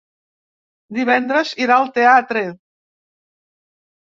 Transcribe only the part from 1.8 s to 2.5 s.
al teatre.